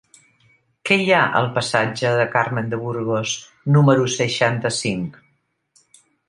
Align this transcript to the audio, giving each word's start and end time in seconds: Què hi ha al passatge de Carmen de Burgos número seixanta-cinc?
Què 0.89 0.95
hi 1.01 1.11
ha 1.17 1.25
al 1.39 1.49
passatge 1.57 2.13
de 2.21 2.25
Carmen 2.37 2.71
de 2.71 2.79
Burgos 2.85 3.35
número 3.77 4.09
seixanta-cinc? 4.15 5.21